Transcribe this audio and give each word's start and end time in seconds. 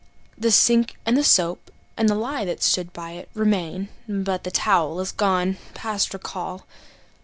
The 0.35 0.49
sink 0.49 0.97
and 1.05 1.15
the 1.15 1.23
soap 1.23 1.69
and 1.95 2.09
the 2.09 2.15
lye 2.15 2.43
that 2.45 2.63
stood 2.63 2.91
by 2.91 3.11
it 3.11 3.29
Remain; 3.35 3.89
but 4.09 4.43
the 4.43 4.49
towel 4.49 4.99
is 4.99 5.11
gone 5.11 5.57
past 5.75 6.11
recall. 6.15 6.65